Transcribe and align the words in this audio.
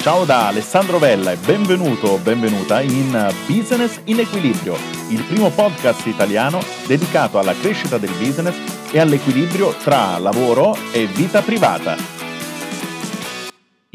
Ciao 0.00 0.24
da 0.24 0.48
Alessandro 0.48 0.98
Vella 0.98 1.32
e 1.32 1.36
benvenuto 1.36 2.08
o 2.08 2.18
benvenuta 2.18 2.80
in 2.80 3.34
Business 3.46 4.00
in 4.04 4.20
Equilibrio, 4.20 4.76
il 5.08 5.22
primo 5.24 5.50
podcast 5.50 6.06
italiano 6.06 6.60
dedicato 6.86 7.38
alla 7.38 7.54
crescita 7.54 7.98
del 7.98 8.12
business 8.18 8.54
e 8.92 8.98
all'equilibrio 8.98 9.74
tra 9.82 10.18
lavoro 10.18 10.76
e 10.92 11.06
vita 11.06 11.42
privata. 11.42 12.15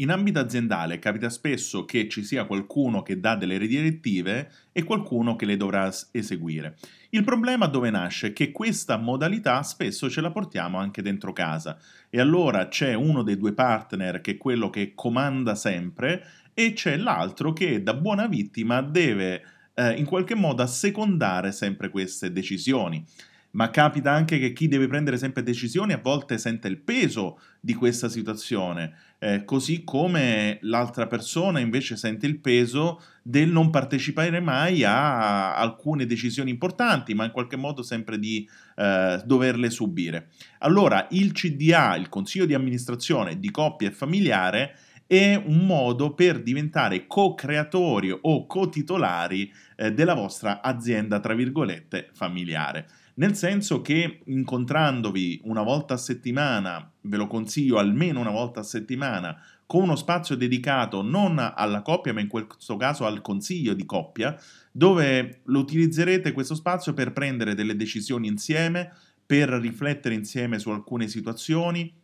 In 0.02 0.10
ambito 0.10 0.40
aziendale 0.40 0.98
capita 0.98 1.30
spesso 1.30 1.84
che 1.84 2.08
ci 2.08 2.24
sia 2.24 2.44
qualcuno 2.44 3.02
che 3.02 3.20
dà 3.20 3.36
delle 3.36 3.56
direttive 3.56 4.50
e 4.72 4.82
qualcuno 4.82 5.36
che 5.36 5.46
le 5.46 5.56
dovrà 5.56 5.88
eseguire. 6.10 6.76
Il 7.10 7.22
problema 7.22 7.66
dove 7.66 7.88
nasce? 7.90 8.28
È 8.28 8.32
che 8.32 8.50
questa 8.50 8.96
modalità 8.96 9.62
spesso 9.62 10.10
ce 10.10 10.20
la 10.20 10.32
portiamo 10.32 10.78
anche 10.78 11.02
dentro 11.02 11.32
casa. 11.32 11.78
E 12.10 12.18
allora 12.18 12.66
c'è 12.66 12.94
uno 12.94 13.22
dei 13.22 13.36
due 13.36 13.52
partner 13.52 14.20
che 14.20 14.32
è 14.32 14.36
quello 14.36 14.70
che 14.70 14.90
comanda 14.96 15.54
sempre 15.54 16.26
e 16.52 16.72
c'è 16.72 16.96
l'altro 16.96 17.52
che 17.52 17.80
da 17.84 17.94
buona 17.94 18.26
vittima 18.26 18.82
deve 18.82 19.44
eh, 19.74 19.92
in 19.92 20.04
qualche 20.04 20.34
modo 20.34 20.62
assecondare 20.62 21.52
sempre 21.52 21.90
queste 21.90 22.32
decisioni 22.32 23.06
ma 23.52 23.70
capita 23.70 24.12
anche 24.12 24.38
che 24.38 24.52
chi 24.52 24.68
deve 24.68 24.86
prendere 24.86 25.18
sempre 25.18 25.42
decisioni 25.42 25.92
a 25.92 26.00
volte 26.02 26.38
sente 26.38 26.68
il 26.68 26.78
peso 26.78 27.40
di 27.60 27.74
questa 27.74 28.08
situazione, 28.08 28.94
eh, 29.18 29.44
così 29.44 29.84
come 29.84 30.58
l'altra 30.62 31.06
persona 31.06 31.60
invece 31.60 31.96
sente 31.96 32.26
il 32.26 32.38
peso 32.40 33.00
del 33.22 33.50
non 33.50 33.70
partecipare 33.70 34.40
mai 34.40 34.84
a 34.84 35.56
alcune 35.56 36.06
decisioni 36.06 36.50
importanti, 36.50 37.14
ma 37.14 37.24
in 37.24 37.30
qualche 37.30 37.56
modo 37.56 37.82
sempre 37.82 38.18
di 38.18 38.48
eh, 38.76 39.22
doverle 39.24 39.70
subire. 39.70 40.28
Allora 40.58 41.06
il 41.10 41.32
CDA, 41.32 41.96
il 41.96 42.08
consiglio 42.08 42.46
di 42.46 42.54
amministrazione 42.54 43.38
di 43.38 43.50
coppia 43.50 43.88
e 43.88 43.92
familiare, 43.92 44.76
è 45.12 45.34
un 45.34 45.66
modo 45.66 46.14
per 46.14 46.42
diventare 46.42 47.06
co-creatori 47.06 48.16
o 48.18 48.46
co-titolari 48.46 49.52
eh, 49.76 49.92
della 49.92 50.14
vostra 50.14 50.62
azienda, 50.62 51.20
tra 51.20 51.34
virgolette, 51.34 52.08
familiare. 52.14 52.88
Nel 53.16 53.36
senso 53.36 53.82
che 53.82 54.20
incontrandovi 54.24 55.42
una 55.44 55.60
volta 55.60 55.92
a 55.94 55.98
settimana, 55.98 56.90
ve 57.02 57.18
lo 57.18 57.26
consiglio 57.26 57.76
almeno 57.76 58.20
una 58.20 58.30
volta 58.30 58.60
a 58.60 58.62
settimana, 58.62 59.38
con 59.66 59.82
uno 59.82 59.96
spazio 59.96 60.34
dedicato 60.34 61.02
non 61.02 61.38
alla 61.38 61.82
coppia, 61.82 62.14
ma 62.14 62.20
in 62.20 62.28
questo 62.28 62.78
caso 62.78 63.04
al 63.04 63.20
consiglio 63.20 63.74
di 63.74 63.84
coppia, 63.84 64.34
dove 64.70 65.40
lo 65.44 65.58
utilizzerete 65.58 66.32
questo 66.32 66.54
spazio 66.54 66.94
per 66.94 67.12
prendere 67.12 67.54
delle 67.54 67.76
decisioni 67.76 68.28
insieme, 68.28 68.90
per 69.26 69.50
riflettere 69.50 70.14
insieme 70.14 70.58
su 70.58 70.70
alcune 70.70 71.06
situazioni, 71.06 72.00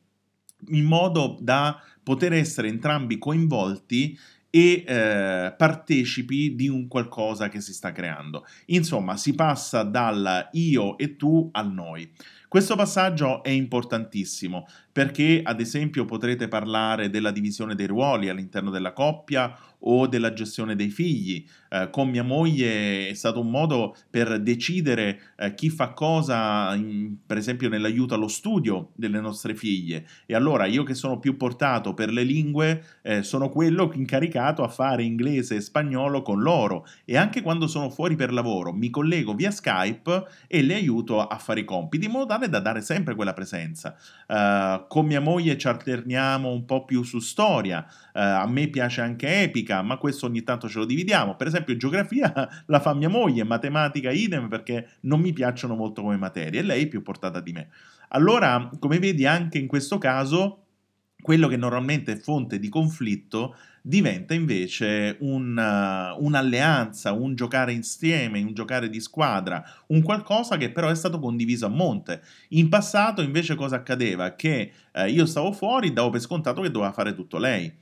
in 0.69 0.85
modo 0.85 1.37
da 1.41 1.81
poter 2.03 2.33
essere 2.33 2.69
entrambi 2.69 3.19
coinvolti 3.19 4.19
e 4.51 4.83
eh, 4.87 5.55
partecipi 5.57 6.55
di 6.55 6.69
un 6.69 6.89
qualcosa 6.89 7.49
che 7.49 7.61
si 7.61 7.75
sta 7.75 7.93
creando. 7.93 8.47
Insomma, 8.67 9.17
si 9.17 9.35
passa 9.35 9.83
dal 9.83 10.49
io 10.53 10.97
e 10.97 11.17
tu 11.17 11.49
al 11.53 11.71
noi. 11.71 12.11
Questo 12.49 12.77
passaggio 12.77 13.43
è 13.43 13.51
importantissimo 13.51 14.67
perché, 14.91 15.43
ad 15.45 15.61
esempio, 15.61 16.07
potrete 16.07 16.49
parlare 16.49 17.11
della 17.11 17.31
divisione 17.31 17.75
dei 17.75 17.87
ruoli 17.87 18.31
all'interno 18.31 18.71
della 18.71 18.95
coppia 18.95 19.55
o 19.81 20.07
della 20.07 20.33
gestione 20.33 20.75
dei 20.75 20.89
figli. 20.89 21.47
Eh, 21.71 21.89
con 21.91 22.09
mia 22.09 22.23
moglie 22.23 23.09
è 23.09 23.15
stato 23.15 23.41
un 23.41 23.51
modo 23.51 23.95
per 24.11 24.41
decidere 24.41 25.21
eh, 25.37 25.55
chi 25.55 25.71
fa 25.71 25.91
cosa, 25.91 26.75
in, 26.75 27.17
per 27.27 27.37
esempio 27.37 27.69
nell'aiuto 27.69 28.15
allo 28.15 28.29
studio 28.29 28.91
delle 28.95 29.21
nostre 29.21 29.55
figlie. 29.55 30.07
E 30.27 30.35
allora 30.35 30.67
io 30.67 30.83
che 30.83 30.95
sono 30.95 31.19
più 31.19 31.37
portato 31.37 31.95
per 31.95 32.11
le 32.11 32.23
lingue, 32.23 32.85
eh, 33.03 33.23
sono 33.23 33.49
quello 33.49 33.91
incaricato 33.95 34.63
a 34.63 34.69
fare 34.69 35.03
inglese 35.03 35.57
e 35.57 35.61
spagnolo 35.61 36.23
con 36.23 36.41
loro. 36.41 36.87
E 37.05 37.17
anche 37.17 37.43
quando 37.43 37.67
sono 37.67 37.91
fuori 37.91 38.17
per 38.17 38.33
lavoro 38.33 38.73
mi 38.73 38.91
collego 38.91 39.35
via 39.35 39.51
Skype 39.51 40.25
e 40.47 40.63
le 40.63 40.75
aiuto 40.75 41.21
a 41.21 41.39
fare 41.39 41.61
i 41.61 41.65
compiti, 41.65 42.07
in 42.07 42.13
modo 42.13 42.27
tale 42.27 42.49
da 42.49 42.61
dare 42.61 42.81
sempre 42.81 43.15
quella 43.15 43.33
presenza. 43.33 43.97
Uh, 44.27 44.87
con 44.89 45.07
mia 45.07 45.21
moglie 45.21 45.59
ci 45.59 45.69
alterniamo 45.69 46.51
un 46.51 46.65
po' 46.65 46.85
più 46.85 47.03
su 47.03 47.19
storia. 47.19 47.85
Uh, 48.15 48.21
a 48.21 48.47
me 48.47 48.69
piace 48.69 49.01
anche 49.01 49.43
epica 49.43 49.83
ma 49.83 49.97
questo 49.97 50.27
ogni 50.27 50.43
tanto 50.43 50.69
ce 50.69 50.79
lo 50.79 50.85
dividiamo. 50.85 51.37
Per 51.37 51.47
esempio, 51.47 51.58
geografia 51.77 52.49
la 52.67 52.81
fa 52.81 52.95
mia 52.95 53.09
moglie, 53.09 53.45
matematica 53.45 54.11
idem 54.11 54.49
perché 54.49 54.89
non 55.03 55.21
mi 55.21 55.33
piacciono 55.33 55.75
molto 55.75 56.03
come 56.03 56.17
materie 56.17 56.61
e 56.61 56.63
lei 56.63 56.85
è 56.85 56.89
più 56.89 57.03
portata 57.03 57.41
di 57.41 57.53
me. 57.53 57.69
Allora, 58.09 58.71
come 58.79 58.99
vedi, 58.99 59.27
anche 59.27 59.59
in 59.59 59.67
questo 59.67 59.99
caso 59.99 60.65
quello 61.21 61.49
che 61.49 61.57
normalmente 61.57 62.13
è 62.13 62.17
fonte 62.17 62.59
di 62.59 62.69
conflitto 62.69 63.57
diventa 63.83 64.35
invece 64.35 65.17
un, 65.21 65.57
uh, 65.57 66.25
un'alleanza, 66.25 67.13
un 67.13 67.35
giocare 67.35 67.73
insieme, 67.73 68.41
un 68.41 68.55
giocare 68.55 68.89
di 68.89 69.01
squadra, 69.01 69.65
un 69.89 70.03
qualcosa 70.03 70.57
che 70.57 70.71
però 70.71 70.89
è 70.89 70.95
stato 70.95 71.19
condiviso 71.19 71.67
a 71.67 71.71
monte. 71.71 72.23
In 72.51 72.69
passato 72.69 73.23
invece 73.23 73.55
cosa 73.55 73.77
accadeva? 73.77 74.35
Che 74.35 74.73
uh, 74.93 75.07
io 75.07 75.27
stavo 75.27 75.53
fuori, 75.53 75.93
davo 75.93 76.11
per 76.11 76.21
scontato 76.21 76.61
che 76.61 76.71
doveva 76.71 76.93
fare 76.93 77.15
tutto 77.15 77.39
lei. 77.39 77.73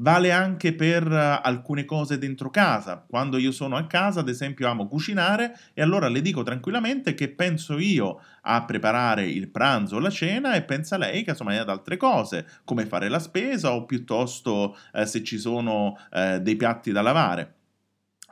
Vale 0.00 0.30
anche 0.30 0.74
per 0.74 1.10
eh, 1.10 1.40
alcune 1.42 1.84
cose 1.84 2.18
dentro 2.18 2.50
casa. 2.50 3.04
Quando 3.04 3.36
io 3.36 3.50
sono 3.50 3.76
a 3.76 3.86
casa, 3.86 4.20
ad 4.20 4.28
esempio, 4.28 4.68
amo 4.68 4.86
cucinare 4.86 5.58
e 5.74 5.82
allora 5.82 6.08
le 6.08 6.20
dico 6.20 6.44
tranquillamente 6.44 7.14
che 7.14 7.28
penso 7.30 7.78
io 7.78 8.20
a 8.42 8.64
preparare 8.64 9.26
il 9.26 9.48
pranzo 9.48 9.96
o 9.96 9.98
la 9.98 10.10
cena 10.10 10.54
e 10.54 10.62
pensa 10.62 10.96
lei 10.96 11.24
casomai 11.24 11.58
ad 11.58 11.68
altre 11.68 11.96
cose, 11.96 12.46
come 12.64 12.86
fare 12.86 13.08
la 13.08 13.18
spesa 13.18 13.72
o 13.72 13.86
piuttosto 13.86 14.76
eh, 14.92 15.04
se 15.04 15.24
ci 15.24 15.36
sono 15.36 15.98
eh, 16.12 16.38
dei 16.40 16.54
piatti 16.54 16.92
da 16.92 17.02
lavare 17.02 17.57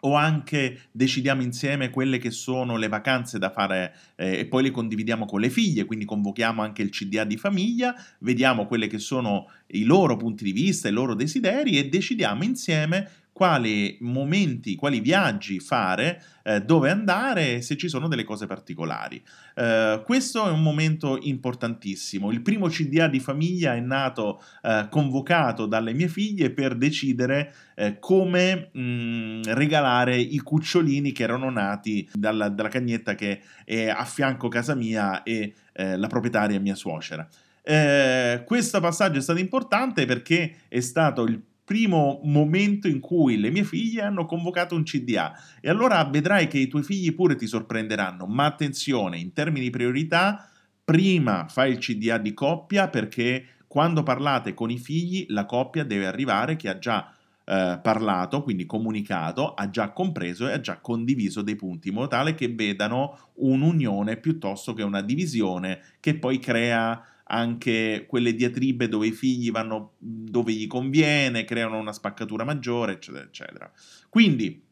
o 0.01 0.15
anche 0.15 0.81
decidiamo 0.93 1.43
insieme 1.43 1.91
quelle 1.91 2.19
che 2.19 2.31
sono 2.31 2.77
le 2.77 2.89
vacanze 2.89 3.39
da 3.39 3.51
fare 3.51 3.95
eh, 4.17 4.41
e 4.41 4.47
poi 4.47 4.65
le 4.65 4.71
condividiamo 4.71 5.25
con 5.25 5.41
le 5.41 5.51
figlie, 5.51 5.85
quindi 5.85 6.05
convochiamo 6.05 6.63
anche 6.63 6.83
il 6.83 6.91
CDA 6.91 7.25
di 7.25 7.37
famiglia, 7.37 7.95
vediamo 8.21 8.67
quelli 8.67 8.89
che 8.89 8.99
sono 8.99 9.51
i 9.69 9.85
loro 9.85 10.17
punti 10.17 10.45
di 10.45 10.53
vista, 10.53 10.89
i 10.89 10.93
loro 10.93 11.15
desideri 11.15 11.79
e 11.79 11.89
decidiamo 11.89 12.45
insieme 12.45 13.11
quali 13.37 13.99
momenti, 14.01 14.77
quali 14.77 15.01
viaggi 15.01 15.61
fare, 15.61 16.23
eh, 16.43 16.63
dove 16.63 16.89
andare, 16.89 17.61
se 17.61 17.77
ci 17.77 17.87
sono 17.87 18.09
delle 18.09 18.25
cose 18.25 18.47
particolari. 18.47 19.23
Eh, 19.55 20.01
questo 20.07 20.49
è 20.49 20.51
un 20.51 20.63
momento 20.63 21.19
importantissimo. 21.21 22.33
Il 22.33 22.41
primo 22.41 22.69
CDA 22.69 23.09
di 23.09 23.21
famiglia 23.21 23.75
è 23.75 23.81
nato 23.81 24.43
eh, 24.63 24.87
convocato 24.89 25.67
dalle 25.67 25.93
mie 25.93 26.09
figlie 26.09 26.49
per 26.49 26.77
decidere 26.77 27.53
eh, 27.75 27.99
come 27.99 28.71
mh, 28.73 28.81
mm, 28.81 29.43
regalare 29.49 30.17
i 30.17 30.39
cucciolini 30.39 31.13
che 31.13 31.23
erano 31.23 31.51
nati 31.51 32.09
dalla, 32.15 32.49
dalla, 32.49 32.71
cagnetta 32.71 33.15
che 33.15 33.43
è 33.67 33.89
a 33.89 34.07
fianco 34.07 34.49
casa 34.49 34.75
mia 34.75 35.23
e 35.25 35.53
eh, 35.75 35.99
la 35.99 36.07
proprietaria 36.07 36.59
mia 36.59 36.75
suocera. 36.75 37.29
Eh, 37.63 38.45
questo 38.47 38.81
passaggio 38.81 39.19
è 39.19 39.23
stato 39.23 39.41
importante 39.41 40.07
perché 40.07 40.55
è 40.69 40.81
stato 40.81 41.25
il 41.25 41.39
primo 41.67 42.21
momento 42.23 42.87
in 42.87 43.01
cui 43.01 43.39
le 43.39 43.51
mie 43.51 43.65
figlie 43.65 44.03
hanno 44.03 44.25
convocato 44.25 44.77
un 44.77 44.85
CDA 44.85 45.37
e 45.61 45.69
allora 45.69 46.05
vedrai 46.05 46.47
che 46.47 46.59
i 46.59 46.69
tuoi 46.69 46.85
figli 46.85 47.13
pure 47.13 47.35
ti 47.35 47.49
sorprenderanno, 47.49 48.25
ma 48.25 48.45
attenzione, 48.45 49.19
in 49.19 49.33
termini 49.33 49.65
di 49.65 49.71
priorità, 49.71 50.49
prima 50.85 51.49
fai 51.49 51.73
il 51.73 51.79
CDA 51.79 52.19
di 52.19 52.33
coppia 52.35 52.89
perché 52.89 53.47
quando 53.67 54.05
parlate 54.05 54.55
con 54.55 54.71
i 54.71 54.79
figli 54.79 55.27
la 55.31 55.45
coppia 55.45 55.83
deve 55.83 56.07
arrivare 56.07 56.55
che 56.55 56.69
ha 56.69 56.79
già 56.79 57.13
eh, 57.45 57.81
parlato, 57.83 58.43
quindi 58.43 58.65
comunicato, 58.65 59.53
ha 59.55 59.69
già 59.69 59.91
compreso 59.91 60.49
e 60.49 60.53
ha 60.53 60.61
già 60.61 60.79
condiviso 60.79 61.43
dei 61.43 61.57
punti, 61.57 61.89
in 61.89 61.95
modo 61.95 62.07
tale 62.07 62.35
che 62.35 62.47
vedano 62.49 63.19
un'unione 63.35 64.19
piuttosto 64.19 64.73
che 64.73 64.85
una 64.85 65.03
divisione 65.03 65.81
che 65.99 66.17
poi 66.17 66.39
crea 66.39 67.03
anche 67.29 68.05
quelle 68.09 68.35
diatribe 68.35 68.89
dove 68.89 69.09
i 69.09 69.13
figli 69.13 69.51
vanno 69.51 69.95
dove 69.99 70.53
gli 70.53 70.67
conviene, 70.67 71.45
creano 71.45 71.79
una 71.79 71.93
spaccatura 71.93 72.45
maggiore, 72.45 72.93
eccetera, 72.93 73.25
eccetera. 73.25 73.73
Quindi 74.09 74.63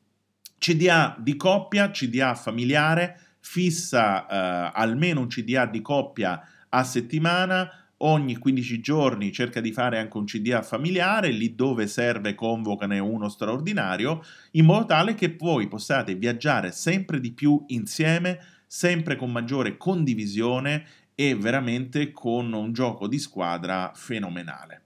CDA 0.59 1.17
di 1.19 1.37
coppia, 1.37 1.91
CDA 1.91 2.35
familiare, 2.35 3.19
fissa 3.41 4.27
eh, 4.27 4.71
almeno 4.75 5.21
un 5.21 5.27
CDA 5.27 5.67
di 5.67 5.83
coppia 5.83 6.41
a 6.69 6.85
settimana, 6.85 7.71
ogni 7.99 8.37
15 8.37 8.81
giorni 8.81 9.33
cerca 9.33 9.61
di 9.61 9.73
fare 9.73 9.99
anche 9.99 10.17
un 10.17 10.25
CDA 10.25 10.62
familiare, 10.62 11.31
lì 11.31 11.55
dove 11.55 11.87
serve 11.87 12.35
convocane 12.35 12.99
uno 12.99 13.29
straordinario, 13.29 14.23
in 14.53 14.65
modo 14.65 14.87
tale 14.87 15.15
che 15.15 15.37
voi 15.39 15.69
possiate 15.69 16.15
viaggiare 16.15 16.73
sempre 16.73 17.21
di 17.21 17.33
più 17.33 17.62
insieme, 17.69 18.41
sempre 18.67 19.17
con 19.17 19.31
maggiore 19.31 19.77
condivisione 19.77 20.87
e 21.15 21.35
veramente 21.35 22.13
con 22.13 22.53
un 22.53 22.73
gioco 22.73 23.07
di 23.07 23.19
squadra 23.19 23.93
fenomenale. 23.95 24.83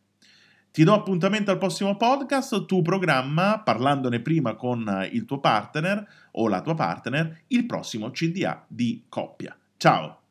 Ti 0.70 0.84
do 0.84 0.94
appuntamento 0.94 1.50
al 1.50 1.58
prossimo 1.58 1.96
podcast, 1.96 2.66
tu 2.66 2.82
programma, 2.82 3.60
parlandone 3.60 4.20
prima 4.20 4.54
con 4.54 5.08
il 5.10 5.24
tuo 5.24 5.40
partner 5.40 6.06
o 6.32 6.46
la 6.46 6.60
tua 6.60 6.74
partner, 6.74 7.44
il 7.48 7.66
prossimo 7.66 8.10
CDA 8.10 8.64
di 8.68 9.04
coppia. 9.08 9.56
Ciao! 9.76 10.27